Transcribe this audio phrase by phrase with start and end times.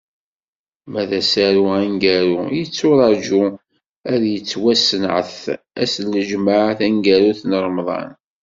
[0.91, 3.43] Ma d asaru aneggaru, yetturaǧu
[4.11, 5.37] ad d-yettwasenɛet
[5.81, 8.09] ass n lǧemɛa taneggarut n Remḍan.